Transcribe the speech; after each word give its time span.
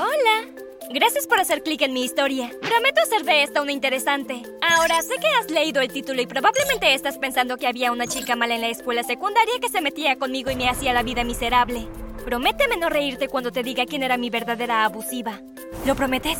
Hola. 0.00 0.64
Gracias 0.90 1.26
por 1.26 1.40
hacer 1.40 1.62
clic 1.62 1.82
en 1.82 1.92
mi 1.92 2.04
historia. 2.04 2.50
Prometo 2.60 3.02
hacer 3.02 3.24
de 3.24 3.42
esta 3.42 3.60
una 3.60 3.72
interesante. 3.72 4.42
Ahora, 4.62 5.02
sé 5.02 5.14
que 5.20 5.26
has 5.26 5.50
leído 5.50 5.82
el 5.82 5.92
título 5.92 6.22
y 6.22 6.26
probablemente 6.26 6.94
estás 6.94 7.18
pensando 7.18 7.56
que 7.56 7.66
había 7.66 7.90
una 7.90 8.06
chica 8.06 8.36
mala 8.36 8.54
en 8.54 8.60
la 8.60 8.68
escuela 8.68 9.02
secundaria 9.02 9.54
que 9.60 9.68
se 9.68 9.80
metía 9.80 10.16
conmigo 10.16 10.50
y 10.50 10.56
me 10.56 10.68
hacía 10.68 10.92
la 10.92 11.02
vida 11.02 11.24
miserable. 11.24 11.88
Prométeme 12.24 12.76
no 12.76 12.88
reírte 12.88 13.28
cuando 13.28 13.50
te 13.50 13.64
diga 13.64 13.86
quién 13.86 14.04
era 14.04 14.16
mi 14.16 14.30
verdadera 14.30 14.84
abusiva. 14.84 15.40
¿Lo 15.84 15.96
prometes? 15.96 16.38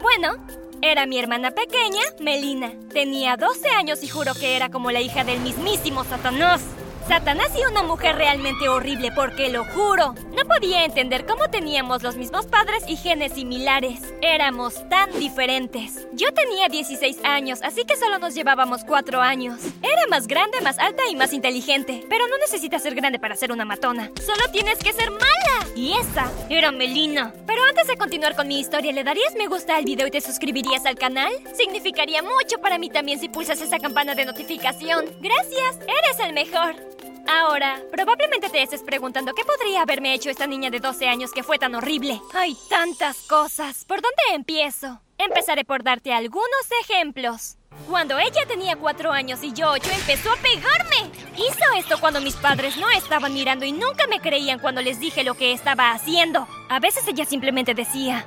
Bueno, 0.00 0.36
era 0.80 1.04
mi 1.04 1.18
hermana 1.18 1.50
pequeña, 1.50 2.02
Melina. 2.20 2.72
Tenía 2.92 3.36
12 3.36 3.68
años 3.70 4.02
y 4.02 4.08
juro 4.08 4.32
que 4.34 4.56
era 4.56 4.70
como 4.70 4.90
la 4.90 5.00
hija 5.00 5.22
del 5.22 5.40
mismísimo 5.40 6.02
Satanás. 6.04 6.62
Satanás 7.06 7.50
y 7.56 7.64
una 7.70 7.84
mujer 7.84 8.16
realmente 8.16 8.68
horrible, 8.68 9.12
porque 9.12 9.48
lo 9.48 9.64
juro. 9.64 10.14
No 10.32 10.44
podía 10.44 10.84
entender 10.84 11.24
cómo 11.24 11.48
teníamos 11.48 12.02
los 12.02 12.16
mismos 12.16 12.46
padres 12.46 12.82
y 12.88 12.96
genes 12.96 13.34
similares. 13.34 14.00
Éramos 14.22 14.88
tan 14.88 15.12
diferentes. 15.18 16.06
Yo 16.12 16.32
tenía 16.34 16.68
16 16.68 17.18
años, 17.24 17.60
así 17.62 17.84
que 17.84 17.96
solo 17.96 18.18
nos 18.18 18.34
llevábamos 18.34 18.82
4 18.84 19.20
años. 19.20 19.60
Era 19.82 20.06
más 20.10 20.26
grande, 20.26 20.60
más 20.62 20.78
alta 20.78 21.04
y 21.08 21.14
más 21.14 21.32
inteligente. 21.32 22.04
Pero 22.08 22.26
no 22.26 22.38
necesitas 22.38 22.82
ser 22.82 22.96
grande 22.96 23.20
para 23.20 23.36
ser 23.36 23.52
una 23.52 23.64
matona. 23.64 24.10
Solo 24.24 24.50
tienes 24.50 24.78
que 24.78 24.92
ser 24.92 25.10
mala. 25.10 25.66
Y 25.76 25.92
esa 25.92 26.30
era 26.50 26.72
Melina. 26.72 27.32
Pero 27.46 27.62
antes 27.64 27.86
de 27.86 27.96
continuar 27.96 28.34
con 28.34 28.48
mi 28.48 28.58
historia, 28.58 28.92
¿le 28.92 29.04
darías 29.04 29.34
me 29.36 29.46
gusta 29.46 29.76
al 29.76 29.84
video 29.84 30.08
y 30.08 30.10
te 30.10 30.20
suscribirías 30.20 30.86
al 30.86 30.96
canal? 30.96 31.32
Significaría 31.54 32.22
mucho 32.22 32.58
para 32.60 32.78
mí 32.78 32.90
también 32.90 33.20
si 33.20 33.28
pulsas 33.28 33.60
esa 33.60 33.78
campana 33.78 34.14
de 34.14 34.24
notificación. 34.24 35.04
Gracias, 35.20 35.78
eres 35.82 36.18
el 36.24 36.32
mejor. 36.32 36.95
Ahora, 37.28 37.82
probablemente 37.90 38.48
te 38.48 38.62
estés 38.62 38.82
preguntando 38.82 39.34
qué 39.34 39.44
podría 39.44 39.82
haberme 39.82 40.14
hecho 40.14 40.30
esta 40.30 40.46
niña 40.46 40.70
de 40.70 40.80
12 40.80 41.08
años 41.08 41.32
que 41.32 41.42
fue 41.42 41.58
tan 41.58 41.74
horrible. 41.74 42.20
Hay 42.34 42.56
tantas 42.68 43.18
cosas. 43.26 43.84
¿Por 43.84 44.00
dónde 44.00 44.22
empiezo? 44.34 45.00
Empezaré 45.18 45.64
por 45.64 45.82
darte 45.82 46.12
algunos 46.12 46.46
ejemplos. 46.82 47.56
Cuando 47.88 48.18
ella 48.18 48.46
tenía 48.46 48.76
4 48.76 49.12
años 49.12 49.42
y 49.42 49.52
yo 49.52 49.70
8, 49.70 49.90
empezó 49.92 50.32
a 50.32 50.36
pegarme. 50.36 51.10
Hizo 51.36 51.72
esto 51.76 51.98
cuando 52.00 52.20
mis 52.20 52.36
padres 52.36 52.76
no 52.76 52.88
estaban 52.90 53.34
mirando 53.34 53.64
y 53.64 53.72
nunca 53.72 54.06
me 54.06 54.20
creían 54.20 54.58
cuando 54.58 54.80
les 54.80 54.98
dije 55.00 55.24
lo 55.24 55.34
que 55.34 55.52
estaba 55.52 55.92
haciendo. 55.92 56.46
A 56.68 56.80
veces 56.80 57.06
ella 57.08 57.24
simplemente 57.24 57.74
decía, 57.74 58.26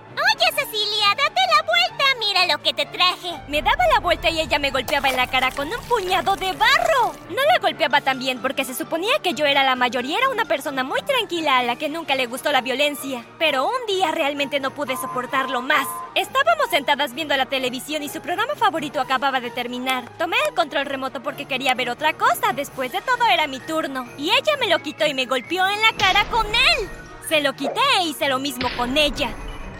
lo 2.48 2.62
que 2.62 2.74
te 2.74 2.86
traje. 2.86 3.32
Me 3.48 3.62
daba 3.62 3.84
la 3.94 4.00
vuelta 4.00 4.30
y 4.30 4.40
ella 4.40 4.60
me 4.60 4.72
golpeaba 4.72 5.10
en 5.10 5.18
la 5.18 5.28
cara 5.28 5.52
con 5.52 5.68
un 5.68 5.82
puñado 5.88 6.36
de 6.36 6.52
barro. 6.54 7.14
No 7.30 7.44
la 7.46 7.60
golpeaba 7.62 8.02
tan 8.02 8.20
bien 8.20 8.42
porque 8.42 8.66
se 8.66 8.74
suponía 8.74 9.20
que 9.24 9.34
yo 9.34 9.46
era 9.46 9.64
la 9.64 9.76
mayor 9.76 10.06
y 10.06 10.16
era 10.16 10.30
una 10.30 10.46
persona 10.46 10.84
muy 10.84 11.02
tranquila 11.02 11.58
a 11.58 11.64
la 11.64 11.76
que 11.76 11.90
nunca 11.90 12.16
le 12.16 12.28
gustó 12.28 12.52
la 12.52 12.62
violencia. 12.62 13.26
Pero 13.38 13.66
un 13.66 13.86
día 13.88 14.12
realmente 14.12 14.60
no 14.60 14.72
pude 14.72 14.96
soportarlo 14.98 15.62
más. 15.62 15.88
Estábamos 16.16 16.70
sentadas 16.70 17.14
viendo 17.14 17.36
la 17.36 17.46
televisión 17.46 18.04
y 18.04 18.10
su 18.10 18.22
programa 18.22 18.56
favorito 18.56 19.02
acababa 19.02 19.40
de 19.40 19.52
terminar. 19.52 20.10
Tomé 20.18 20.38
el 20.48 20.56
control 20.56 20.86
remoto 20.86 21.22
porque 21.22 21.46
quería 21.46 21.74
ver 21.74 21.90
otra 21.90 22.14
cosa. 22.14 22.54
Después 22.54 22.92
de 22.92 23.02
todo 23.02 23.26
era 23.26 23.48
mi 23.48 23.60
turno. 23.60 24.08
Y 24.18 24.32
ella 24.32 24.58
me 24.60 24.68
lo 24.68 24.80
quitó 24.80 25.06
y 25.06 25.14
me 25.14 25.26
golpeó 25.26 25.68
en 25.68 25.82
la 25.82 25.94
cara 25.98 26.26
con 26.26 26.46
él. 26.48 26.90
Se 27.28 27.42
lo 27.42 27.54
quité 27.54 27.82
e 28.00 28.06
hice 28.06 28.28
lo 28.28 28.40
mismo 28.40 28.70
con 28.76 28.98
ella. 28.98 29.30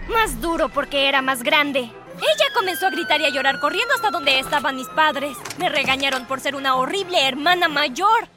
Más 0.08 0.42
duro 0.42 0.70
porque 0.70 1.08
era 1.08 1.22
más 1.22 1.44
grande. 1.44 1.92
Ella 2.22 2.54
comenzó 2.54 2.88
a 2.88 2.92
gritar 2.92 3.22
y 3.22 3.26
a 3.26 3.30
llorar 3.30 3.60
corriendo 3.60 3.94
hasta 3.96 4.12
donde 4.12 4.40
estaban 4.40 4.76
mis 4.76 4.88
padres. 4.88 5.38
Me 5.58 5.70
regañaron 5.70 6.26
por 6.26 6.42
ser 6.42 6.56
una 6.56 6.76
horrible 6.76 7.26
hermana 7.28 7.68
mayor. 7.68 8.28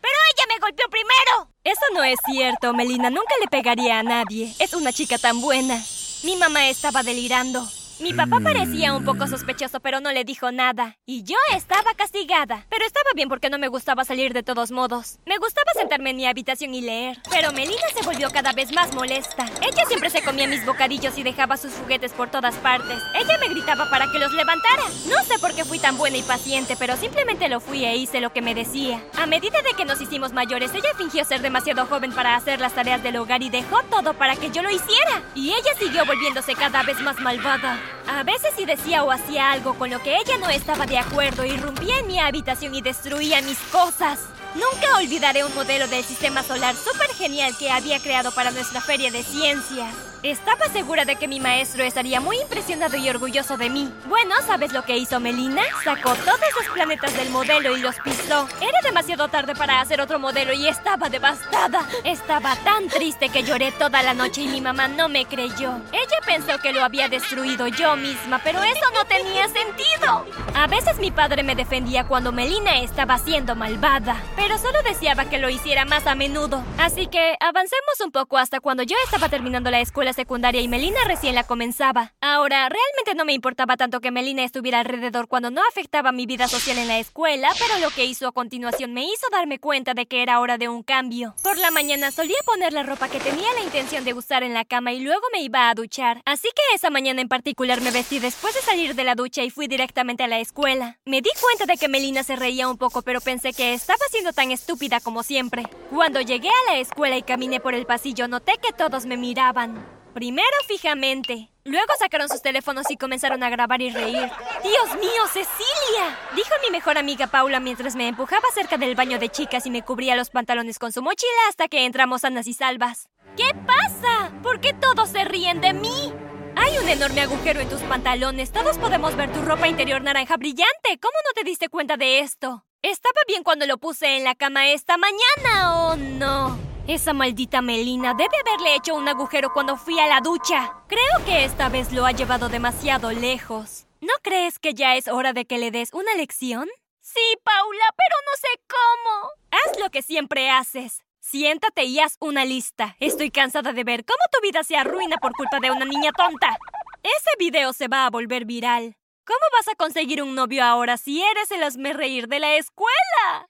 Pero 0.00 0.14
ella 0.34 0.44
me 0.48 0.60
golpeó 0.60 0.86
primero. 0.88 1.50
Eso 1.64 1.80
no 1.94 2.04
es 2.04 2.18
cierto, 2.26 2.72
Melina. 2.72 3.10
Nunca 3.10 3.34
le 3.40 3.48
pegaría 3.48 3.98
a 3.98 4.02
nadie. 4.02 4.54
Es 4.58 4.74
una 4.74 4.92
chica 4.92 5.18
tan 5.18 5.40
buena. 5.40 5.82
Mi 6.22 6.36
mamá 6.36 6.68
estaba 6.68 7.02
delirando. 7.02 7.66
Mi 8.00 8.14
papá 8.14 8.40
parecía 8.40 8.94
un 8.94 9.04
poco 9.04 9.26
sospechoso, 9.26 9.78
pero 9.80 10.00
no 10.00 10.10
le 10.10 10.24
dijo 10.24 10.50
nada. 10.50 10.96
Y 11.04 11.22
yo 11.22 11.36
estaba 11.54 11.92
castigada. 11.94 12.64
Pero 12.70 12.86
estaba 12.86 13.10
bien 13.14 13.28
porque 13.28 13.50
no 13.50 13.58
me 13.58 13.68
gustaba 13.68 14.06
salir 14.06 14.32
de 14.32 14.42
todos 14.42 14.70
modos. 14.70 15.18
Me 15.26 15.36
gustaba 15.36 15.70
sentarme 15.74 16.10
en 16.10 16.16
mi 16.16 16.26
habitación 16.26 16.74
y 16.74 16.80
leer. 16.80 17.18
Pero 17.30 17.52
Melina 17.52 17.82
se 17.94 18.02
volvió 18.02 18.30
cada 18.30 18.52
vez 18.52 18.72
más 18.72 18.94
molesta. 18.94 19.44
Ella 19.60 19.84
siempre 19.86 20.08
se 20.08 20.22
comía 20.22 20.48
mis 20.48 20.64
bocadillos 20.64 21.18
y 21.18 21.22
dejaba 21.22 21.58
sus 21.58 21.74
juguetes 21.74 22.12
por 22.12 22.30
todas 22.30 22.54
partes. 22.56 23.02
Ella 23.14 23.36
me 23.38 23.48
gritaba 23.48 23.90
para 23.90 24.10
que 24.10 24.18
los 24.18 24.32
levantara. 24.32 24.84
No 25.06 25.22
sé 25.24 25.38
por 25.38 25.54
qué 25.54 25.66
fui 25.66 25.78
tan 25.78 25.98
buena 25.98 26.16
y 26.16 26.22
paciente, 26.22 26.76
pero 26.78 26.96
simplemente 26.96 27.50
lo 27.50 27.60
fui 27.60 27.84
e 27.84 27.96
hice 27.96 28.22
lo 28.22 28.32
que 28.32 28.40
me 28.40 28.54
decía. 28.54 29.02
A 29.18 29.26
medida 29.26 29.60
de 29.60 29.74
que 29.76 29.84
nos 29.84 30.00
hicimos 30.00 30.32
mayores, 30.32 30.72
ella 30.72 30.94
fingió 30.96 31.22
ser 31.26 31.42
demasiado 31.42 31.84
joven 31.84 32.12
para 32.12 32.34
hacer 32.34 32.60
las 32.60 32.72
tareas 32.72 33.02
del 33.02 33.16
hogar 33.16 33.42
y 33.42 33.50
dejó 33.50 33.82
todo 33.90 34.14
para 34.14 34.36
que 34.36 34.50
yo 34.50 34.62
lo 34.62 34.70
hiciera. 34.70 35.22
Y 35.34 35.50
ella 35.50 35.74
siguió 35.78 36.06
volviéndose 36.06 36.54
cada 36.54 36.82
vez 36.82 36.98
más 37.00 37.20
malvada. 37.20 37.78
A 38.06 38.22
veces 38.22 38.52
si 38.56 38.64
decía 38.64 39.04
o 39.04 39.10
hacía 39.10 39.52
algo 39.52 39.74
con 39.74 39.90
lo 39.90 40.02
que 40.02 40.16
ella 40.16 40.36
no 40.38 40.48
estaba 40.48 40.86
de 40.86 40.98
acuerdo, 40.98 41.44
irrumpía 41.44 41.98
en 42.00 42.06
mi 42.06 42.18
habitación 42.18 42.74
y 42.74 42.82
destruía 42.82 43.40
mis 43.42 43.58
cosas. 43.72 44.18
Nunca 44.54 44.96
olvidaré 44.96 45.44
un 45.44 45.54
modelo 45.54 45.86
del 45.86 46.04
sistema 46.04 46.42
solar 46.42 46.74
súper 46.74 47.10
genial 47.14 47.56
que 47.58 47.70
había 47.70 48.00
creado 48.00 48.32
para 48.32 48.50
nuestra 48.50 48.80
feria 48.80 49.10
de 49.10 49.22
ciencias. 49.22 50.09
Estaba 50.22 50.66
segura 50.66 51.06
de 51.06 51.16
que 51.16 51.26
mi 51.28 51.40
maestro 51.40 51.82
estaría 51.82 52.20
muy 52.20 52.38
impresionado 52.38 52.94
y 52.98 53.08
orgulloso 53.08 53.56
de 53.56 53.70
mí. 53.70 53.90
Bueno, 54.06 54.34
¿sabes 54.46 54.70
lo 54.74 54.82
que 54.82 54.98
hizo 54.98 55.18
Melina? 55.18 55.62
Sacó 55.82 56.14
todos 56.14 56.38
los 56.58 56.68
planetas 56.74 57.16
del 57.16 57.30
modelo 57.30 57.74
y 57.74 57.80
los 57.80 57.96
pisó. 58.00 58.46
Era 58.60 58.82
demasiado 58.84 59.28
tarde 59.28 59.54
para 59.54 59.80
hacer 59.80 59.98
otro 59.98 60.18
modelo 60.18 60.52
y 60.52 60.68
estaba 60.68 61.08
devastada. 61.08 61.88
Estaba 62.04 62.54
tan 62.56 62.88
triste 62.88 63.30
que 63.30 63.44
lloré 63.44 63.72
toda 63.72 64.02
la 64.02 64.12
noche 64.12 64.42
y 64.42 64.48
mi 64.48 64.60
mamá 64.60 64.88
no 64.88 65.08
me 65.08 65.24
creyó. 65.24 65.80
Ella 65.90 66.18
pensó 66.26 66.58
que 66.58 66.74
lo 66.74 66.84
había 66.84 67.08
destruido 67.08 67.66
yo 67.68 67.96
misma, 67.96 68.42
pero 68.44 68.62
eso 68.62 68.84
no 68.92 69.06
tenía 69.06 69.48
sentido. 69.48 70.26
A 70.54 70.66
veces 70.66 70.98
mi 70.98 71.10
padre 71.10 71.42
me 71.42 71.54
defendía 71.54 72.06
cuando 72.06 72.30
Melina 72.30 72.80
estaba 72.80 73.16
siendo 73.16 73.56
malvada, 73.56 74.22
pero 74.36 74.58
solo 74.58 74.82
deseaba 74.82 75.24
que 75.30 75.38
lo 75.38 75.48
hiciera 75.48 75.86
más 75.86 76.06
a 76.06 76.14
menudo. 76.14 76.62
Así 76.76 77.06
que 77.06 77.38
avancemos 77.40 78.00
un 78.04 78.10
poco 78.10 78.36
hasta 78.36 78.60
cuando 78.60 78.82
yo 78.82 78.96
estaba 79.06 79.30
terminando 79.30 79.70
la 79.70 79.80
escuela 79.80 80.09
secundaria 80.12 80.60
y 80.60 80.68
Melina 80.68 80.98
recién 81.06 81.34
la 81.34 81.44
comenzaba. 81.44 82.14
Ahora, 82.20 82.68
realmente 82.68 83.14
no 83.16 83.24
me 83.24 83.32
importaba 83.32 83.76
tanto 83.76 84.00
que 84.00 84.10
Melina 84.10 84.44
estuviera 84.44 84.80
alrededor 84.80 85.28
cuando 85.28 85.50
no 85.50 85.62
afectaba 85.68 86.12
mi 86.12 86.26
vida 86.26 86.48
social 86.48 86.78
en 86.78 86.88
la 86.88 86.98
escuela, 86.98 87.50
pero 87.58 87.80
lo 87.80 87.90
que 87.90 88.04
hizo 88.04 88.26
a 88.26 88.32
continuación 88.32 88.92
me 88.92 89.04
hizo 89.04 89.26
darme 89.32 89.58
cuenta 89.58 89.94
de 89.94 90.06
que 90.06 90.22
era 90.22 90.40
hora 90.40 90.58
de 90.58 90.68
un 90.68 90.82
cambio. 90.82 91.34
Por 91.42 91.58
la 91.58 91.70
mañana 91.70 92.10
solía 92.10 92.36
poner 92.44 92.72
la 92.72 92.82
ropa 92.82 93.08
que 93.08 93.20
tenía 93.20 93.52
la 93.54 93.62
intención 93.62 94.04
de 94.04 94.14
usar 94.14 94.42
en 94.42 94.54
la 94.54 94.64
cama 94.64 94.92
y 94.92 95.00
luego 95.00 95.22
me 95.32 95.42
iba 95.42 95.68
a 95.68 95.74
duchar. 95.74 96.22
Así 96.24 96.48
que 96.48 96.74
esa 96.74 96.90
mañana 96.90 97.20
en 97.20 97.28
particular 97.28 97.80
me 97.80 97.90
vestí 97.90 98.18
después 98.18 98.54
de 98.54 98.60
salir 98.60 98.94
de 98.94 99.04
la 99.04 99.14
ducha 99.14 99.42
y 99.42 99.50
fui 99.50 99.66
directamente 99.66 100.24
a 100.24 100.28
la 100.28 100.40
escuela. 100.40 100.98
Me 101.04 101.22
di 101.22 101.30
cuenta 101.40 101.66
de 101.66 101.78
que 101.78 101.88
Melina 101.88 102.22
se 102.22 102.36
reía 102.36 102.68
un 102.68 102.78
poco, 102.78 103.02
pero 103.02 103.20
pensé 103.20 103.52
que 103.52 103.74
estaba 103.74 104.04
siendo 104.10 104.32
tan 104.32 104.50
estúpida 104.50 105.00
como 105.00 105.22
siempre. 105.22 105.64
Cuando 105.90 106.20
llegué 106.20 106.48
a 106.48 106.72
la 106.72 106.78
escuela 106.78 107.16
y 107.16 107.22
caminé 107.22 107.60
por 107.60 107.74
el 107.74 107.86
pasillo, 107.86 108.28
noté 108.28 108.52
que 108.62 108.72
todos 108.72 109.06
me 109.06 109.16
miraban. 109.16 109.99
Primero 110.14 110.56
fijamente. 110.66 111.50
Luego 111.64 111.92
sacaron 111.98 112.28
sus 112.28 112.42
teléfonos 112.42 112.90
y 112.90 112.96
comenzaron 112.96 113.42
a 113.42 113.50
grabar 113.50 113.80
y 113.80 113.90
reír. 113.90 114.28
¡Dios 114.62 114.96
mío, 114.98 115.26
Cecilia! 115.32 116.18
Dijo 116.34 116.50
mi 116.64 116.70
mejor 116.70 116.98
amiga 116.98 117.28
Paula 117.28 117.60
mientras 117.60 117.94
me 117.94 118.08
empujaba 118.08 118.48
cerca 118.52 118.76
del 118.76 118.96
baño 118.96 119.18
de 119.18 119.28
chicas 119.28 119.66
y 119.66 119.70
me 119.70 119.82
cubría 119.82 120.16
los 120.16 120.30
pantalones 120.30 120.78
con 120.78 120.90
su 120.90 121.02
mochila 121.02 121.30
hasta 121.48 121.68
que 121.68 121.84
entramos 121.84 122.22
sanas 122.22 122.46
y 122.48 122.54
salvas. 122.54 123.08
¿Qué 123.36 123.54
pasa? 123.66 124.32
¿Por 124.42 124.60
qué 124.60 124.72
todos 124.72 125.10
se 125.10 125.24
ríen 125.24 125.60
de 125.60 125.72
mí? 125.72 126.12
Hay 126.56 126.76
un 126.78 126.88
enorme 126.88 127.20
agujero 127.20 127.60
en 127.60 127.68
tus 127.68 127.80
pantalones. 127.82 128.50
Todos 128.50 128.78
podemos 128.78 129.14
ver 129.16 129.32
tu 129.32 129.42
ropa 129.42 129.68
interior 129.68 130.02
naranja 130.02 130.36
brillante. 130.36 130.98
¿Cómo 131.00 131.14
no 131.24 131.32
te 131.34 131.44
diste 131.44 131.68
cuenta 131.68 131.96
de 131.96 132.20
esto? 132.20 132.64
Estaba 132.82 133.20
bien 133.28 133.44
cuando 133.44 133.66
lo 133.66 133.78
puse 133.78 134.16
en 134.16 134.24
la 134.24 134.34
cama 134.34 134.70
esta 134.70 134.96
mañana, 134.96 135.84
¿o 135.84 135.96
no? 135.96 136.69
Esa 136.90 137.12
maldita 137.12 137.62
Melina 137.62 138.14
debe 138.14 138.36
haberle 138.40 138.74
hecho 138.74 138.96
un 138.96 139.06
agujero 139.06 139.52
cuando 139.52 139.76
fui 139.76 140.00
a 140.00 140.08
la 140.08 140.20
ducha. 140.20 140.74
Creo 140.88 141.24
que 141.24 141.44
esta 141.44 141.68
vez 141.68 141.92
lo 141.92 142.04
ha 142.04 142.10
llevado 142.10 142.48
demasiado 142.48 143.12
lejos. 143.12 143.86
¿No 144.00 144.12
crees 144.22 144.58
que 144.58 144.74
ya 144.74 144.96
es 144.96 145.06
hora 145.06 145.32
de 145.32 145.44
que 145.44 145.58
le 145.58 145.70
des 145.70 145.92
una 145.92 146.12
lección? 146.16 146.68
Sí, 147.00 147.20
Paula, 147.44 147.84
pero 147.96 148.16
no 148.26 148.36
sé 148.40 148.48
cómo. 148.66 149.30
Haz 149.52 149.80
lo 149.80 149.90
que 149.90 150.02
siempre 150.02 150.50
haces. 150.50 151.04
Siéntate 151.20 151.84
y 151.84 152.00
haz 152.00 152.16
una 152.18 152.44
lista. 152.44 152.96
Estoy 152.98 153.30
cansada 153.30 153.72
de 153.72 153.84
ver 153.84 154.04
cómo 154.04 154.24
tu 154.32 154.40
vida 154.40 154.64
se 154.64 154.76
arruina 154.76 155.16
por 155.18 155.30
culpa 155.34 155.60
de 155.60 155.70
una 155.70 155.84
niña 155.84 156.10
tonta. 156.10 156.58
Ese 157.04 157.30
video 157.38 157.72
se 157.72 157.86
va 157.86 158.06
a 158.06 158.10
volver 158.10 158.46
viral. 158.46 158.96
¿Cómo 159.24 159.38
vas 159.56 159.68
a 159.68 159.76
conseguir 159.76 160.24
un 160.24 160.34
novio 160.34 160.64
ahora 160.64 160.96
si 160.96 161.22
eres 161.22 161.52
el 161.52 161.62
hazme 161.62 161.92
reír 161.92 162.26
de 162.26 162.40
la 162.40 162.56
escuela? 162.56 163.49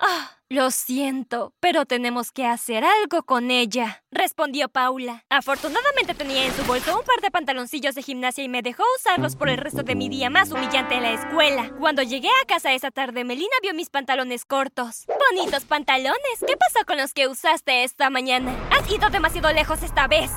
Ah, 0.00 0.38
lo 0.48 0.70
siento, 0.70 1.52
pero 1.60 1.84
tenemos 1.84 2.32
que 2.32 2.46
hacer 2.46 2.84
algo 2.84 3.22
con 3.22 3.50
ella, 3.50 4.02
respondió 4.10 4.70
Paula. 4.70 5.24
Afortunadamente 5.28 6.14
tenía 6.14 6.46
en 6.46 6.52
su 6.54 6.64
bolso 6.64 6.98
un 6.98 7.04
par 7.04 7.20
de 7.22 7.30
pantaloncillos 7.30 7.94
de 7.94 8.02
gimnasia 8.02 8.42
y 8.42 8.48
me 8.48 8.62
dejó 8.62 8.82
usarlos 8.98 9.36
por 9.36 9.50
el 9.50 9.58
resto 9.58 9.82
de 9.82 9.94
mi 9.94 10.08
día 10.08 10.30
más 10.30 10.50
humillante 10.50 10.94
en 10.94 11.02
la 11.02 11.12
escuela. 11.12 11.70
Cuando 11.78 12.02
llegué 12.02 12.28
a 12.28 12.46
casa 12.46 12.72
esa 12.72 12.90
tarde, 12.90 13.24
Melina 13.24 13.54
vio 13.62 13.74
mis 13.74 13.90
pantalones 13.90 14.46
cortos. 14.46 15.06
Bonitos 15.30 15.66
pantalones. 15.66 16.44
¿Qué 16.46 16.56
pasó 16.56 16.86
con 16.86 16.96
los 16.96 17.12
que 17.12 17.28
usaste 17.28 17.84
esta 17.84 18.08
mañana? 18.08 18.56
Has 18.70 18.90
ido 18.90 19.10
demasiado 19.10 19.52
lejos 19.52 19.82
esta 19.82 20.08
vez. 20.08 20.30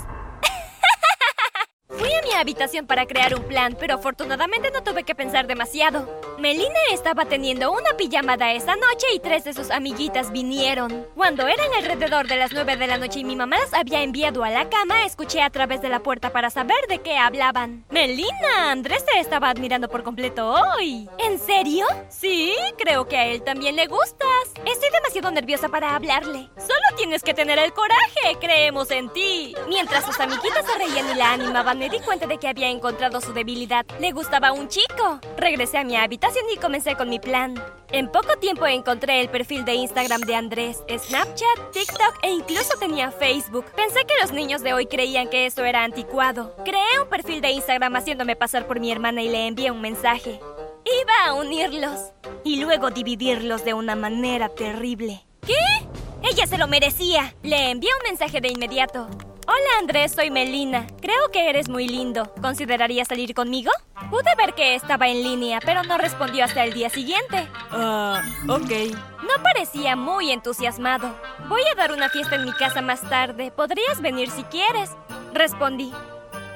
Mi 2.01 2.33
habitación 2.33 2.87
para 2.87 3.05
crear 3.05 3.35
un 3.35 3.43
plan, 3.43 3.77
pero 3.79 3.95
afortunadamente 3.95 4.71
no 4.71 4.83
tuve 4.83 5.03
que 5.03 5.15
pensar 5.15 5.47
demasiado. 5.47 6.09
Melina 6.39 6.79
estaba 6.91 7.25
teniendo 7.25 7.71
una 7.71 7.95
pijamada 7.97 8.51
esa 8.51 8.75
noche 8.75 9.07
y 9.13 9.19
tres 9.19 9.43
de 9.43 9.53
sus 9.53 9.69
amiguitas 9.69 10.31
vinieron. 10.31 11.07
Cuando 11.15 11.47
eran 11.47 11.71
alrededor 11.77 12.27
de 12.27 12.35
las 12.35 12.51
nueve 12.51 12.75
de 12.75 12.87
la 12.87 12.97
noche 12.97 13.19
y 13.19 13.23
mi 13.23 13.35
mamá 13.35 13.57
las 13.59 13.73
había 13.73 14.01
enviado 14.01 14.43
a 14.43 14.49
la 14.49 14.69
cama, 14.69 15.05
escuché 15.05 15.41
a 15.41 15.49
través 15.49 15.81
de 15.81 15.89
la 15.89 15.99
puerta 15.99 16.31
para 16.31 16.49
saber 16.49 16.87
de 16.89 16.99
qué 16.99 17.17
hablaban. 17.17 17.85
Melina, 17.89 18.71
Andrés 18.71 19.05
te 19.05 19.19
estaba 19.19 19.49
admirando 19.49 19.89
por 19.89 20.03
completo 20.03 20.53
hoy. 20.53 21.07
¿En 21.19 21.39
serio? 21.39 21.85
Sí, 22.09 22.53
creo 22.77 23.07
que 23.07 23.17
a 23.17 23.25
él 23.27 23.43
también 23.43 23.75
le 23.75 23.87
gustas. 23.87 24.27
Estoy 24.65 24.89
demasiado 24.91 25.31
nerviosa 25.31 25.69
para 25.69 25.95
hablarle. 25.95 26.49
Solo 26.57 26.97
tienes 26.97 27.23
que 27.23 27.33
tener 27.33 27.59
el 27.59 27.73
coraje, 27.73 28.37
creemos 28.41 28.91
en 28.91 29.09
ti. 29.13 29.55
Mientras 29.67 30.05
sus 30.05 30.19
amiguitas 30.19 30.65
se 30.65 30.77
reían 30.77 31.09
y 31.11 31.15
la 31.15 31.33
animaban, 31.33 31.82
me 31.83 31.89
di 31.89 31.99
cuenta 31.99 32.27
de 32.27 32.37
que 32.37 32.47
había 32.47 32.69
encontrado 32.69 33.19
su 33.19 33.33
debilidad. 33.33 33.85
Le 33.99 34.13
gustaba 34.13 34.53
un 34.53 34.69
chico. 34.69 35.19
Regresé 35.35 35.79
a 35.79 35.83
mi 35.83 35.97
habitación 35.97 36.45
y 36.49 36.55
comencé 36.55 36.95
con 36.95 37.09
mi 37.09 37.19
plan. 37.19 37.61
En 37.91 38.09
poco 38.09 38.37
tiempo 38.39 38.65
encontré 38.65 39.19
el 39.19 39.27
perfil 39.27 39.65
de 39.65 39.73
Instagram 39.73 40.21
de 40.21 40.33
Andrés, 40.33 40.81
Snapchat, 40.87 41.71
TikTok 41.73 42.19
e 42.21 42.29
incluso 42.29 42.77
tenía 42.79 43.11
Facebook. 43.11 43.65
Pensé 43.75 44.05
que 44.05 44.13
los 44.21 44.31
niños 44.31 44.63
de 44.63 44.73
hoy 44.73 44.85
creían 44.85 45.27
que 45.27 45.45
eso 45.45 45.65
era 45.65 45.83
anticuado. 45.83 46.55
Creé 46.63 47.01
un 47.01 47.09
perfil 47.09 47.41
de 47.41 47.51
Instagram 47.51 47.97
haciéndome 47.97 48.37
pasar 48.37 48.65
por 48.65 48.79
mi 48.79 48.89
hermana 48.89 49.21
y 49.21 49.27
le 49.27 49.45
envié 49.45 49.69
un 49.69 49.81
mensaje. 49.81 50.39
Iba 51.01 51.25
a 51.27 51.33
unirlos 51.33 52.13
y 52.45 52.61
luego 52.61 52.91
dividirlos 52.91 53.65
de 53.65 53.73
una 53.73 53.97
manera 53.97 54.47
terrible. 54.47 55.25
¿Qué? 55.45 55.53
Ella 56.21 56.47
se 56.47 56.57
lo 56.57 56.69
merecía. 56.69 57.35
Le 57.43 57.71
envié 57.71 57.89
un 57.89 58.09
mensaje 58.09 58.39
de 58.39 58.47
inmediato. 58.47 59.09
Hola 59.45 59.79
Andrés, 59.79 60.13
soy 60.13 60.31
Melina. 60.31 60.87
Creo 61.01 61.29
que 61.31 61.49
eres 61.49 61.67
muy 61.67 61.87
lindo. 61.87 62.33
¿Considerarías 62.41 63.09
salir 63.09 63.33
conmigo? 63.33 63.71
Pude 64.09 64.33
ver 64.37 64.53
que 64.53 64.75
estaba 64.75 65.07
en 65.09 65.21
línea, 65.21 65.59
pero 65.65 65.83
no 65.83 65.97
respondió 65.97 66.45
hasta 66.45 66.63
el 66.63 66.73
día 66.73 66.89
siguiente. 66.89 67.49
Ah, 67.71 68.21
ok. 68.47 68.71
No 69.21 69.43
parecía 69.43 69.97
muy 69.97 70.31
entusiasmado. 70.31 71.13
Voy 71.49 71.61
a 71.71 71.75
dar 71.75 71.91
una 71.91 72.09
fiesta 72.09 72.35
en 72.35 72.45
mi 72.45 72.53
casa 72.53 72.81
más 72.81 73.01
tarde. 73.01 73.51
Podrías 73.51 74.01
venir 74.01 74.29
si 74.31 74.43
quieres. 74.43 74.91
Respondí. 75.33 75.91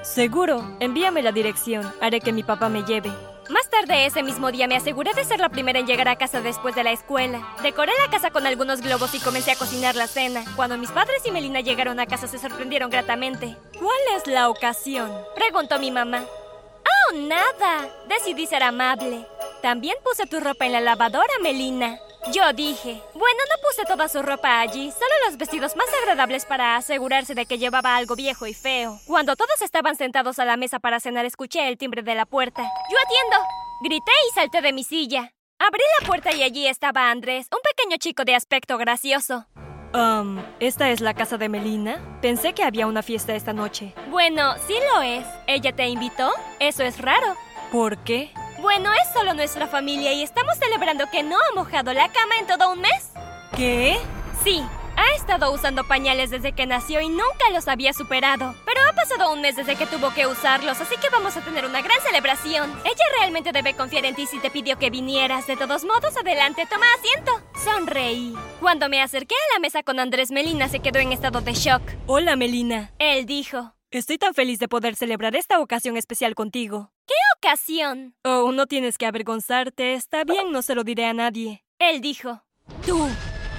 Seguro, 0.01 0.77
envíame 0.79 1.21
la 1.21 1.33
dirección. 1.33 1.91
Haré 1.99 2.21
que 2.21 2.31
mi 2.31 2.43
papá 2.43 2.69
me 2.69 2.83
lleve. 2.83 3.11
Más 3.49 3.69
tarde 3.69 4.05
ese 4.05 4.23
mismo 4.23 4.51
día 4.51 4.67
me 4.67 4.75
aseguré 4.75 5.13
de 5.13 5.23
ser 5.23 5.39
la 5.39 5.47
primera 5.47 5.79
en 5.79 5.88
llegar 5.88 6.09
a 6.09 6.17
casa 6.17 6.41
después 6.41 6.75
de 6.75 6.83
la 6.83 6.91
escuela. 6.91 7.47
Decoré 7.63 7.94
la 8.03 8.11
casa 8.11 8.29
con 8.29 8.45
algunos 8.45 8.81
globos 8.81 9.15
y 9.15 9.19
comencé 9.19 9.51
a 9.51 9.55
cocinar 9.55 9.95
la 9.95 10.07
cena. 10.07 10.44
Cuando 10.55 10.77
mis 10.77 10.91
padres 10.91 11.21
y 11.25 11.31
Melina 11.31 11.61
llegaron 11.61 11.99
a 11.99 12.05
casa 12.07 12.27
se 12.27 12.39
sorprendieron 12.39 12.89
gratamente. 12.89 13.55
¿Cuál 13.79 13.99
es 14.17 14.27
la 14.27 14.49
ocasión? 14.49 15.09
Preguntó 15.35 15.79
mi 15.79 15.91
mamá. 15.91 16.25
Oh, 16.25 17.15
nada. 17.15 17.89
Decidí 18.09 18.47
ser 18.47 18.63
amable. 18.63 19.25
También 19.61 19.95
puse 20.03 20.25
tu 20.25 20.41
ropa 20.41 20.65
en 20.65 20.73
la 20.73 20.81
lavadora, 20.81 21.33
Melina. 21.41 21.99
Yo 22.33 22.51
dije, 22.53 23.01
bueno, 23.13 23.39
no 23.50 23.62
puse 23.68 23.85
toda 23.85 24.09
su 24.09 24.21
ropa 24.21 24.59
allí, 24.59 24.91
solo 24.91 25.12
los 25.25 25.38
vestidos 25.38 25.75
más 25.75 25.88
agradables 26.01 26.45
para 26.45 26.75
asegurarse 26.75 27.35
de 27.35 27.45
que 27.45 27.57
llevaba 27.57 27.95
algo 27.95 28.15
viejo 28.15 28.47
y 28.47 28.53
feo. 28.53 29.00
Cuando 29.06 29.35
todos 29.35 29.62
estaban 29.62 29.95
sentados 29.95 30.39
a 30.39 30.45
la 30.45 30.57
mesa 30.57 30.79
para 30.79 31.00
cenar, 31.00 31.25
escuché 31.25 31.68
el 31.68 31.77
timbre 31.77 32.01
de 32.01 32.15
la 32.15 32.25
puerta. 32.25 32.63
¡Yo 32.63 32.97
atiendo! 33.06 33.47
Grité 33.81 34.12
y 34.29 34.33
salté 34.33 34.62
de 34.62 34.74
mi 34.74 34.83
silla. 34.83 35.33
Abrí 35.59 35.81
la 36.01 36.07
puerta 36.07 36.35
y 36.35 36.44
allí 36.44 36.68
estaba 36.68 37.09
Andrés, 37.09 37.47
un 37.51 37.59
pequeño 37.63 37.97
chico 37.97 38.25
de 38.25 38.35
aspecto 38.35 38.77
gracioso. 38.77 39.47
Um, 39.94 40.44
¿esta 40.59 40.89
es 40.89 41.00
la 41.00 41.13
casa 41.13 41.38
de 41.38 41.47
Melina? 41.47 42.19
Pensé 42.21 42.53
que 42.53 42.63
había 42.63 42.88
una 42.88 43.03
fiesta 43.03 43.33
esta 43.35 43.53
noche. 43.53 43.94
Bueno, 44.09 44.56
sí 44.68 44.75
lo 44.94 45.01
es. 45.01 45.25
¿Ella 45.47 45.73
te 45.73 45.88
invitó? 45.88 46.30
Eso 46.59 46.83
es 46.83 47.00
raro. 47.00 47.35
¿Por 47.71 47.97
qué? 48.03 48.31
Bueno, 48.59 48.92
es 48.94 49.13
solo 49.13 49.33
nuestra 49.33 49.68
familia 49.68 50.13
y 50.13 50.24
estamos 50.24 50.57
celebrando 50.57 51.06
que 51.12 51.21
no 51.21 51.38
ha 51.38 51.56
mojado 51.56 51.94
la 51.94 52.12
cama 52.12 52.36
en 52.39 52.48
todo 52.48 52.71
un 52.71 52.81
mes. 52.81 53.12
¿Qué? 53.56 53.98
Sí, 54.44 54.63
ha 54.95 55.15
estado 55.15 55.51
usando 55.51 55.83
pañales 55.83 56.31
desde 56.31 56.54
que 56.54 56.65
nació 56.65 57.00
y 57.01 57.07
nunca 57.07 57.51
los 57.54 57.68
había 57.68 57.94
superado. 57.94 58.56
Pero 58.65 58.81
ha 58.89 58.94
pasado 58.94 59.31
un 59.31 59.42
mes 59.42 59.56
desde 59.56 59.75
que 59.75 59.86
tuvo 59.86 60.12
que 60.13 60.25
usarlos, 60.25 60.81
así 60.81 60.95
que 60.98 61.09
vamos 61.09 61.38
a 61.38 61.42
tener 61.42 61.65
una 61.65 61.83
gran 61.83 62.01
celebración. 62.01 62.71
Ella 62.83 63.06
realmente 63.19 63.51
debe 63.51 63.75
confiar 63.75 64.06
en 64.06 64.15
ti 64.15 64.25
si 64.25 64.39
te 64.39 64.50
pidió 64.50 64.80
que 64.80 64.89
vinieras. 64.89 65.45
De 65.45 65.56
todos 65.56 65.86
modos, 65.86 66.18
adelante, 66.18 66.65
toma 66.68 66.88
asiento. 66.98 67.39
Sonreí. 67.63 68.36
Cuando 68.59 68.89
me 68.89 69.01
acerqué 69.01 69.36
a 69.36 69.54
la 69.54 69.59
mesa 69.59 69.83
con 69.83 70.00
Andrés 70.00 70.31
Melina 70.31 70.68
se 70.68 70.80
quedó 70.80 70.98
en 70.98 71.12
estado 71.12 71.42
de 71.42 71.54
shock. 71.54 71.83
Hola, 72.07 72.36
Melina. 72.36 72.92
Él 72.98 73.27
dijo. 73.27 73.76
Estoy 73.89 74.17
tan 74.17 74.33
feliz 74.33 74.59
de 74.59 74.67
poder 74.67 74.97
celebrar 74.97 75.33
esta 75.37 75.61
ocasión 75.61 75.95
especial 75.95 76.35
contigo. 76.35 76.91
¿Qué 77.05 77.13
ocasión? 77.37 78.15
Oh, 78.25 78.51
no 78.51 78.67
tienes 78.67 78.97
que 78.97 79.05
avergonzarte. 79.05 79.93
Está 79.93 80.25
bien, 80.25 80.51
no 80.51 80.61
se 80.61 80.75
lo 80.75 80.83
diré 80.83 81.05
a 81.05 81.13
nadie. 81.13 81.63
Él 81.79 82.01
dijo. 82.01 82.43
¿Tú 82.85 83.07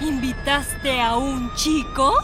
invitaste 0.02 1.00
a 1.00 1.16
un 1.16 1.50
chico? 1.54 2.14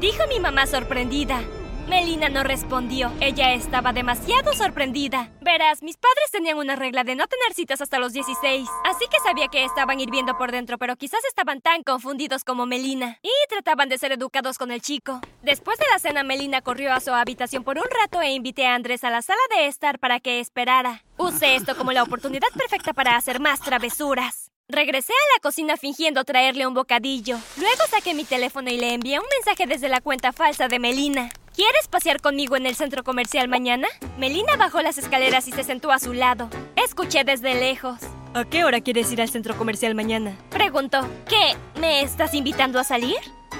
Dijo 0.00 0.26
mi 0.28 0.40
mamá 0.40 0.66
sorprendida. 0.66 1.44
Melina 1.88 2.28
no 2.28 2.42
respondió. 2.42 3.12
Ella 3.20 3.52
estaba 3.52 3.92
demasiado 3.92 4.52
sorprendida. 4.54 5.30
Verás, 5.40 5.82
mis 5.82 5.96
padres 5.96 6.30
tenían 6.32 6.58
una 6.58 6.76
regla 6.76 7.04
de 7.04 7.14
no 7.14 7.26
tener 7.26 7.52
citas 7.54 7.80
hasta 7.80 7.98
los 7.98 8.12
16. 8.12 8.68
Así 8.84 9.04
que 9.10 9.18
sabía 9.20 9.48
que 9.48 9.64
estaban 9.64 10.00
hirviendo 10.00 10.36
por 10.38 10.50
dentro, 10.50 10.78
pero 10.78 10.96
quizás 10.96 11.24
estaban 11.26 11.60
tan 11.60 11.82
confundidos 11.82 12.44
como 12.44 12.66
Melina. 12.66 13.18
Y 13.22 13.30
trataban 13.48 13.88
de 13.88 13.98
ser 13.98 14.12
educados 14.12 14.56
con 14.56 14.70
el 14.70 14.80
chico. 14.80 15.20
Después 15.42 15.78
de 15.78 15.84
la 15.92 15.98
cena, 15.98 16.24
Melina 16.24 16.62
corrió 16.62 16.92
a 16.92 17.00
su 17.00 17.12
habitación 17.12 17.64
por 17.64 17.76
un 17.76 17.84
rato 18.00 18.22
e 18.22 18.32
invité 18.32 18.66
a 18.66 18.74
Andrés 18.74 19.04
a 19.04 19.10
la 19.10 19.22
sala 19.22 19.40
de 19.54 19.66
estar 19.66 19.98
para 19.98 20.20
que 20.20 20.40
esperara. 20.40 21.04
Usé 21.18 21.56
esto 21.56 21.76
como 21.76 21.92
la 21.92 22.02
oportunidad 22.02 22.48
perfecta 22.56 22.92
para 22.94 23.16
hacer 23.16 23.40
más 23.40 23.60
travesuras. 23.60 24.50
Regresé 24.68 25.12
a 25.12 25.36
la 25.36 25.42
cocina 25.42 25.76
fingiendo 25.76 26.24
traerle 26.24 26.66
un 26.66 26.72
bocadillo. 26.72 27.38
Luego 27.58 27.82
saqué 27.90 28.14
mi 28.14 28.24
teléfono 28.24 28.70
y 28.70 28.78
le 28.78 28.94
envié 28.94 29.18
un 29.18 29.26
mensaje 29.36 29.66
desde 29.66 29.90
la 29.90 30.00
cuenta 30.00 30.32
falsa 30.32 30.68
de 30.68 30.78
Melina. 30.78 31.30
¿Quieres 31.54 31.86
pasear 31.86 32.20
conmigo 32.20 32.56
en 32.56 32.66
el 32.66 32.74
centro 32.74 33.04
comercial 33.04 33.46
mañana? 33.46 33.86
Melina 34.18 34.56
bajó 34.56 34.82
las 34.82 34.98
escaleras 34.98 35.46
y 35.46 35.52
se 35.52 35.62
sentó 35.62 35.92
a 35.92 36.00
su 36.00 36.12
lado. 36.12 36.50
Escuché 36.74 37.22
desde 37.22 37.54
lejos. 37.54 38.00
¿A 38.34 38.44
qué 38.44 38.64
hora 38.64 38.80
quieres 38.80 39.12
ir 39.12 39.22
al 39.22 39.28
centro 39.28 39.56
comercial 39.56 39.94
mañana? 39.94 40.36
Preguntó. 40.50 41.08
¿Qué? 41.28 41.56
¿Me 41.78 42.02
estás 42.02 42.34
invitando 42.34 42.80
a 42.80 42.84
salir? 42.84 43.18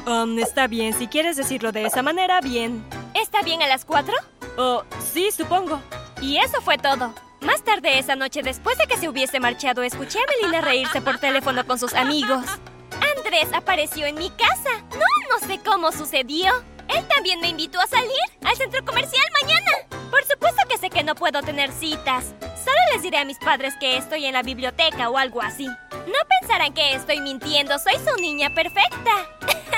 Um, 0.09 0.41
está 0.41 0.67
bien, 0.67 0.93
si 0.93 1.07
quieres 1.07 1.37
decirlo 1.37 1.71
de 1.71 1.87
esa 1.87 2.03
manera, 2.03 2.41
bien. 2.41 2.85
¿Está 3.15 3.43
bien 3.43 3.63
a 3.63 3.69
las 3.69 3.85
cuatro? 3.85 4.15
Oh, 4.57 4.83
sí, 5.13 5.31
supongo. 5.31 5.81
Y 6.21 6.39
eso 6.39 6.61
fue 6.63 6.79
todo. 6.79 7.15
Más 7.43 7.63
tarde 7.63 8.01
esa 8.01 8.17
noche, 8.17 8.43
después 8.43 8.77
de 8.77 8.89
que 8.89 8.97
se 8.97 9.09
hubiese 9.09 9.39
marchado, 9.39 9.85
escuché 9.85 10.19
a 10.19 10.27
Melina 10.27 10.61
reírse 10.63 11.01
por 11.01 11.19
teléfono 11.19 11.65
con 11.65 11.79
sus 11.79 11.95
amigos. 11.95 12.45
Andrés 13.17 13.53
apareció 13.53 14.05
en 14.07 14.17
mi 14.17 14.31
casa. 14.31 14.81
No, 14.91 15.39
no 15.39 15.47
sé 15.47 15.61
cómo 15.65 15.93
sucedió. 15.93 16.51
Él 16.97 17.07
también 17.09 17.41
me 17.41 17.49
invitó 17.49 17.81
a 17.81 17.87
salir 17.87 18.11
al 18.45 18.57
centro 18.57 18.85
comercial 18.85 19.25
mañana. 19.43 19.71
Por 20.11 20.25
supuesto 20.25 20.63
que 20.69 20.79
sé 20.79 20.91
que 20.91 21.03
no 21.03 21.15
puedo 21.15 21.43
tener 21.43 21.73
citas. 21.73 22.35
Solo 22.41 22.79
les 22.93 23.03
diré 23.03 23.19
a 23.19 23.25
mis 23.25 23.39
padres 23.39 23.75
que 23.81 23.97
estoy 23.97 24.27
en 24.27 24.33
la 24.33 24.43
biblioteca 24.43 25.11
o 25.11 25.19
algo 25.19 25.43
así. 25.43 25.67
No 25.67 26.19
pensarán 26.41 26.73
que 26.73 26.95
estoy 26.95 27.21
mintiendo, 27.21 27.79
soy 27.79 27.95
su 27.95 28.21
niña 28.21 28.55
perfecta. 28.55 29.29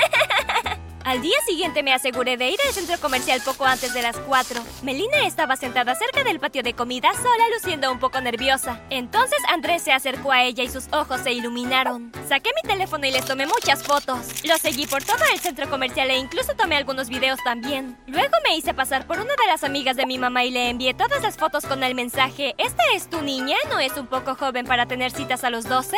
Al 1.07 1.23
día 1.23 1.37
siguiente 1.47 1.85
me 1.85 1.93
aseguré 1.95 2.37
de 2.37 2.51
ir 2.51 2.59
al 2.67 2.75
centro 2.75 2.99
comercial 2.99 3.41
poco 3.41 3.65
antes 3.65 3.95
de 3.95 4.03
las 4.03 4.17
4. 4.17 4.61
Melina 4.83 5.25
estaba 5.25 5.55
sentada 5.55 5.95
cerca 5.95 6.25
del 6.25 6.41
patio 6.41 6.65
de 6.65 6.75
comida 6.75 7.13
sola, 7.13 7.45
luciendo 7.55 7.93
un 7.93 8.01
poco 8.01 8.21
nerviosa. 8.21 8.81
Entonces 8.91 9.39
Andrés 9.49 9.83
se 9.83 9.93
acercó 9.93 10.33
a 10.33 10.43
ella 10.43 10.65
y 10.65 10.69
sus 10.69 10.89
ojos 10.93 11.21
se 11.21 11.33
iluminaron. 11.33 12.11
Saqué 12.29 12.51
mi 12.61 12.69
teléfono 12.69 13.07
y 13.07 13.13
les 13.13 13.25
tomé 13.25 13.47
muchas 13.47 13.85
fotos. 13.85 14.45
Lo 14.45 14.59
seguí 14.59 14.89
por 14.89 15.05
todo 15.05 15.23
el 15.33 15.39
centro 15.39 15.71
comercial 15.71 16.11
e 16.11 16.19
incluso 16.19 16.57
tomé 16.57 16.75
algunos 16.75 17.09
videos 17.09 17.39
también. 17.45 17.97
Luego 18.09 18.35
me 18.43 18.57
hice 18.57 18.75
pasar 18.75 19.07
por 19.07 19.21
una 19.21 19.37
de 19.37 19.47
las 19.47 19.63
amigas 19.63 19.95
de 19.95 20.07
mi 20.07 20.19
mamá 20.19 20.43
y 20.43 20.51
le 20.51 20.71
envié 20.71 20.93
todas 20.93 21.23
las 21.23 21.37
fotos 21.37 21.67
con 21.67 21.85
el 21.85 21.95
mensaje 21.95 22.57
¿Esta 22.59 22.83
es 22.97 23.09
tu 23.09 23.23
niña? 23.23 23.57
¿No 23.71 23.79
es 23.79 23.97
un 23.97 24.09
poco 24.09 24.35
joven 24.35 24.67
para 24.67 24.87
tener 24.87 25.13
citas 25.13 25.45
a 25.45 25.51
los 25.51 25.69
12? 25.69 25.97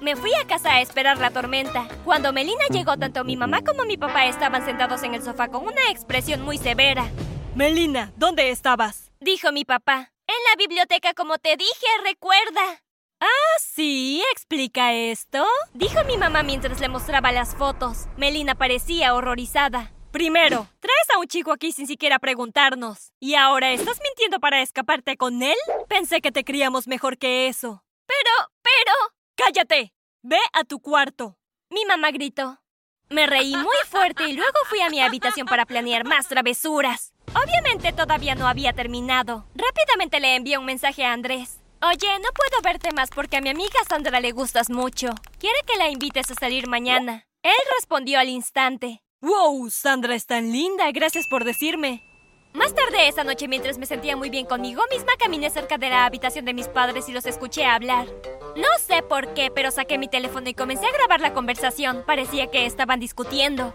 Me 0.00 0.14
fui 0.14 0.30
a 0.34 0.46
casa 0.46 0.74
a 0.74 0.80
esperar 0.80 1.18
la 1.18 1.30
tormenta. 1.30 1.88
Cuando 2.04 2.32
Melina 2.32 2.66
llegó, 2.70 2.96
tanto 2.96 3.24
mi 3.24 3.36
mamá 3.36 3.62
como 3.62 3.84
mi 3.84 3.96
papá 3.96 4.26
estaban 4.26 4.64
sentados 4.64 5.02
en 5.02 5.14
el 5.14 5.22
sofá 5.22 5.48
con 5.48 5.64
una 5.64 5.90
expresión 5.90 6.42
muy 6.42 6.58
severa. 6.58 7.10
Melina, 7.54 8.12
¿dónde 8.16 8.50
estabas? 8.50 9.10
Dijo 9.20 9.52
mi 9.52 9.64
papá. 9.64 10.12
En 10.26 10.34
la 10.50 10.56
biblioteca, 10.58 11.14
como 11.14 11.38
te 11.38 11.56
dije, 11.56 11.86
recuerda. 12.04 12.82
Ah, 13.20 13.58
sí, 13.58 14.22
explica 14.32 14.92
esto. 14.92 15.46
Dijo 15.72 16.04
mi 16.04 16.18
mamá 16.18 16.42
mientras 16.42 16.78
le 16.80 16.88
mostraba 16.88 17.32
las 17.32 17.54
fotos. 17.56 18.06
Melina 18.18 18.54
parecía 18.54 19.14
horrorizada. 19.14 19.92
Primero, 20.12 20.68
traes 20.80 21.10
a 21.14 21.18
un 21.18 21.26
chico 21.26 21.52
aquí 21.52 21.72
sin 21.72 21.86
siquiera 21.86 22.18
preguntarnos. 22.18 23.12
¿Y 23.18 23.34
ahora 23.34 23.72
estás 23.72 23.98
mintiendo 24.02 24.40
para 24.40 24.60
escaparte 24.60 25.16
con 25.16 25.42
él? 25.42 25.56
Pensé 25.88 26.20
que 26.20 26.32
te 26.32 26.44
criamos 26.44 26.86
mejor 26.86 27.16
que 27.16 27.48
eso. 27.48 27.82
Pero, 28.06 28.50
pero... 28.62 29.15
¡Cállate! 29.36 29.92
Ve 30.22 30.38
a 30.54 30.64
tu 30.64 30.80
cuarto. 30.80 31.36
Mi 31.68 31.84
mamá 31.84 32.10
gritó. 32.10 32.58
Me 33.10 33.26
reí 33.26 33.54
muy 33.54 33.76
fuerte 33.86 34.28
y 34.28 34.32
luego 34.32 34.58
fui 34.64 34.80
a 34.80 34.88
mi 34.88 35.00
habitación 35.00 35.46
para 35.46 35.66
planear 35.66 36.04
más 36.04 36.26
travesuras. 36.26 37.12
Obviamente 37.34 37.92
todavía 37.92 38.34
no 38.34 38.48
había 38.48 38.72
terminado. 38.72 39.46
Rápidamente 39.54 40.20
le 40.20 40.36
envié 40.36 40.56
un 40.56 40.64
mensaje 40.64 41.04
a 41.04 41.12
Andrés. 41.12 41.60
Oye, 41.82 42.18
no 42.18 42.30
puedo 42.34 42.62
verte 42.64 42.92
más 42.92 43.10
porque 43.10 43.36
a 43.36 43.40
mi 43.42 43.50
amiga 43.50 43.78
Sandra 43.88 44.20
le 44.20 44.32
gustas 44.32 44.70
mucho. 44.70 45.14
Quiere 45.38 45.58
que 45.66 45.76
la 45.76 45.90
invites 45.90 46.30
a 46.30 46.34
salir 46.34 46.66
mañana. 46.66 47.26
Él 47.42 47.52
respondió 47.78 48.18
al 48.18 48.30
instante. 48.30 49.02
¡Wow! 49.20 49.70
Sandra 49.70 50.14
es 50.14 50.24
tan 50.24 50.50
linda. 50.50 50.90
Gracias 50.92 51.26
por 51.28 51.44
decirme. 51.44 52.02
Más 52.56 52.74
tarde 52.74 53.06
esa 53.06 53.22
noche, 53.22 53.48
mientras 53.48 53.76
me 53.76 53.84
sentía 53.84 54.16
muy 54.16 54.30
bien 54.30 54.46
conmigo 54.46 54.82
misma, 54.90 55.12
caminé 55.18 55.50
cerca 55.50 55.76
de 55.76 55.90
la 55.90 56.06
habitación 56.06 56.46
de 56.46 56.54
mis 56.54 56.68
padres 56.68 57.06
y 57.06 57.12
los 57.12 57.26
escuché 57.26 57.66
hablar. 57.66 58.06
No 58.56 58.68
sé 58.80 59.02
por 59.02 59.34
qué, 59.34 59.50
pero 59.54 59.70
saqué 59.70 59.98
mi 59.98 60.08
teléfono 60.08 60.48
y 60.48 60.54
comencé 60.54 60.86
a 60.86 60.92
grabar 60.92 61.20
la 61.20 61.34
conversación. 61.34 62.02
Parecía 62.06 62.46
que 62.46 62.64
estaban 62.64 62.98
discutiendo. 62.98 63.74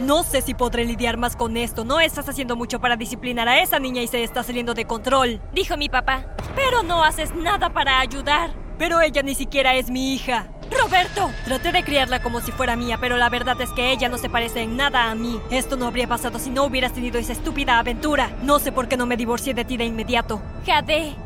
No 0.00 0.24
sé 0.24 0.42
si 0.42 0.52
podré 0.52 0.84
lidiar 0.84 1.16
más 1.16 1.36
con 1.36 1.56
esto. 1.56 1.84
No 1.84 2.00
estás 2.00 2.28
haciendo 2.28 2.54
mucho 2.54 2.80
para 2.80 2.96
disciplinar 2.96 3.48
a 3.48 3.62
esa 3.62 3.78
niña 3.78 4.02
y 4.02 4.08
se 4.08 4.22
está 4.22 4.42
saliendo 4.42 4.74
de 4.74 4.84
control, 4.84 5.40
dijo 5.54 5.78
mi 5.78 5.88
papá. 5.88 6.36
Pero 6.54 6.82
no 6.82 7.02
haces 7.02 7.34
nada 7.34 7.72
para 7.72 7.98
ayudar. 7.98 8.50
Pero 8.76 9.00
ella 9.00 9.22
ni 9.22 9.34
siquiera 9.34 9.74
es 9.74 9.88
mi 9.88 10.12
hija. 10.12 10.50
Roberto, 10.70 11.30
traté 11.44 11.72
de 11.72 11.82
criarla 11.82 12.22
como 12.22 12.40
si 12.40 12.52
fuera 12.52 12.76
mía, 12.76 12.98
pero 13.00 13.16
la 13.16 13.28
verdad 13.28 13.60
es 13.60 13.70
que 13.70 13.90
ella 13.90 14.08
no 14.08 14.18
se 14.18 14.28
parece 14.28 14.62
en 14.62 14.76
nada 14.76 15.10
a 15.10 15.14
mí. 15.14 15.40
Esto 15.50 15.76
no 15.76 15.86
habría 15.86 16.08
pasado 16.08 16.38
si 16.38 16.50
no 16.50 16.64
hubieras 16.64 16.92
tenido 16.92 17.18
esa 17.18 17.32
estúpida 17.32 17.78
aventura. 17.78 18.30
No 18.42 18.58
sé 18.58 18.72
por 18.72 18.88
qué 18.88 18.96
no 18.96 19.06
me 19.06 19.16
divorcié 19.16 19.54
de 19.54 19.64
ti 19.64 19.76
de 19.76 19.84
inmediato. 19.84 20.40
Jade, 20.66 21.16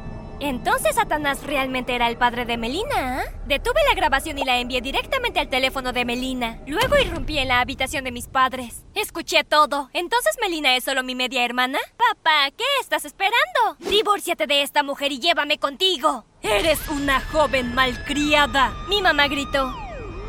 entonces 0.40 0.94
Satanás 0.94 1.42
realmente 1.44 1.94
era 1.94 2.08
el 2.08 2.16
padre 2.16 2.44
de 2.44 2.56
Melina, 2.56 3.20
¿ah? 3.20 3.24
Detuve 3.46 3.80
la 3.88 3.94
grabación 3.94 4.38
y 4.38 4.44
la 4.44 4.58
envié 4.58 4.80
directamente 4.80 5.40
al 5.40 5.48
teléfono 5.48 5.92
de 5.92 6.04
Melina. 6.04 6.58
Luego 6.66 6.98
irrumpí 6.98 7.38
en 7.38 7.48
la 7.48 7.60
habitación 7.60 8.04
de 8.04 8.12
mis 8.12 8.28
padres. 8.28 8.84
Escuché 8.94 9.44
todo. 9.44 9.90
¿Entonces 9.92 10.36
Melina 10.40 10.76
es 10.76 10.84
solo 10.84 11.02
mi 11.02 11.14
media 11.14 11.44
hermana? 11.44 11.78
Papá, 11.96 12.50
¿qué 12.56 12.64
estás 12.80 13.04
esperando? 13.04 13.76
Divórciate 13.78 14.46
de 14.46 14.62
esta 14.62 14.82
mujer 14.82 15.12
y 15.12 15.20
llévame 15.20 15.58
contigo. 15.58 16.24
Eres 16.42 16.88
una 16.88 17.20
joven 17.20 17.74
malcriada. 17.74 18.72
Mi 18.88 19.00
mamá 19.00 19.28
gritó. 19.28 19.81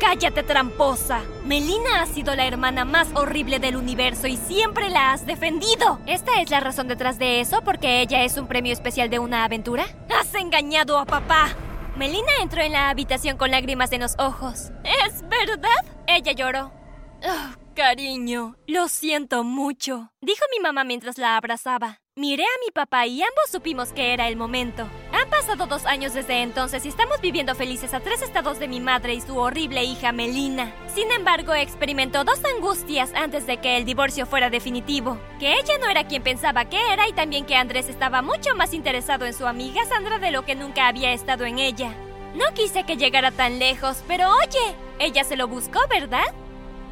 Cállate, 0.06 0.42
tramposa. 0.42 1.22
Melina 1.46 2.02
ha 2.02 2.06
sido 2.06 2.36
la 2.36 2.46
hermana 2.46 2.84
más 2.84 3.08
horrible 3.14 3.58
del 3.58 3.74
universo 3.74 4.26
y 4.26 4.36
siempre 4.36 4.90
la 4.90 5.12
has 5.12 5.24
defendido. 5.24 5.98
¿Esta 6.04 6.42
es 6.42 6.50
la 6.50 6.60
razón 6.60 6.88
detrás 6.88 7.18
de 7.18 7.40
eso? 7.40 7.62
¿Porque 7.62 8.02
ella 8.02 8.22
es 8.22 8.36
un 8.36 8.46
premio 8.46 8.74
especial 8.74 9.08
de 9.08 9.18
una 9.18 9.44
aventura? 9.44 9.86
Has 10.10 10.34
engañado 10.34 10.98
a 10.98 11.06
papá. 11.06 11.48
Melina 11.96 12.32
entró 12.42 12.60
en 12.60 12.72
la 12.72 12.90
habitación 12.90 13.38
con 13.38 13.50
lágrimas 13.50 13.92
en 13.92 14.02
los 14.02 14.14
ojos. 14.18 14.72
¿Es 14.84 15.22
verdad? 15.22 15.70
Ella 16.06 16.32
lloró. 16.32 16.70
Oh, 17.26 17.63
cariño, 17.74 18.56
lo 18.66 18.88
siento 18.88 19.44
mucho, 19.44 20.12
dijo 20.20 20.44
mi 20.50 20.60
mamá 20.60 20.84
mientras 20.84 21.18
la 21.18 21.36
abrazaba. 21.36 21.98
Miré 22.16 22.44
a 22.44 22.60
mi 22.64 22.70
papá 22.70 23.06
y 23.08 23.20
ambos 23.20 23.50
supimos 23.50 23.92
que 23.92 24.12
era 24.12 24.28
el 24.28 24.36
momento. 24.36 24.88
Han 25.12 25.28
pasado 25.30 25.66
dos 25.66 25.84
años 25.84 26.14
desde 26.14 26.42
entonces 26.42 26.84
y 26.84 26.88
estamos 26.88 27.20
viviendo 27.20 27.56
felices 27.56 27.92
a 27.92 27.98
tres 27.98 28.22
estados 28.22 28.60
de 28.60 28.68
mi 28.68 28.78
madre 28.78 29.14
y 29.14 29.20
su 29.20 29.36
horrible 29.36 29.82
hija 29.82 30.12
Melina. 30.12 30.72
Sin 30.94 31.10
embargo, 31.10 31.54
experimentó 31.54 32.22
dos 32.22 32.38
angustias 32.44 33.12
antes 33.16 33.48
de 33.48 33.56
que 33.56 33.76
el 33.76 33.84
divorcio 33.84 34.26
fuera 34.26 34.48
definitivo. 34.48 35.18
Que 35.40 35.54
ella 35.54 35.76
no 35.80 35.88
era 35.88 36.06
quien 36.06 36.22
pensaba 36.22 36.66
que 36.66 36.92
era 36.92 37.08
y 37.08 37.12
también 37.12 37.46
que 37.46 37.56
Andrés 37.56 37.88
estaba 37.88 38.22
mucho 38.22 38.54
más 38.54 38.74
interesado 38.74 39.26
en 39.26 39.34
su 39.34 39.48
amiga 39.48 39.84
Sandra 39.86 40.20
de 40.20 40.30
lo 40.30 40.44
que 40.44 40.54
nunca 40.54 40.86
había 40.86 41.12
estado 41.12 41.44
en 41.44 41.58
ella. 41.58 41.96
No 42.36 42.44
quise 42.54 42.84
que 42.84 42.96
llegara 42.96 43.32
tan 43.32 43.58
lejos, 43.58 44.04
pero 44.06 44.30
oye, 44.30 44.76
ella 45.00 45.24
se 45.24 45.36
lo 45.36 45.48
buscó, 45.48 45.80
¿verdad? 45.88 46.26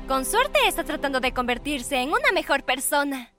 Con 0.09 0.25
suerte 0.25 0.59
está 0.66 0.85
tratando 0.85 1.21
de 1.21 1.32
convertirse 1.32 1.97
en 1.97 2.09
una 2.11 2.32
mejor 2.35 2.64
persona. 2.64 3.32